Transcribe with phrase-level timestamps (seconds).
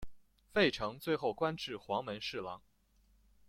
[0.51, 2.63] 费承最后官至黄门侍郎。